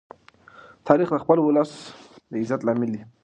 تاریخ 0.87 1.09
د 1.13 1.17
خپل 1.23 1.37
ولس 1.41 1.71
د 2.31 2.33
عزت 2.41 2.61
لامل 2.67 2.89
دی. 2.93 3.01